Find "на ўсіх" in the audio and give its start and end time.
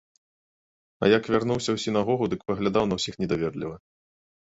2.91-3.15